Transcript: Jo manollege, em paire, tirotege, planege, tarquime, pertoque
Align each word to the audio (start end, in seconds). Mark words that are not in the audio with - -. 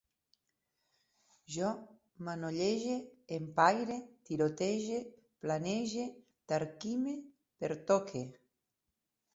Jo 1.55 1.69
manollege, 2.29 2.95
em 3.37 3.45
paire, 3.61 3.99
tirotege, 4.31 4.99
planege, 5.45 6.09
tarquime, 6.55 7.15
pertoque 7.63 8.27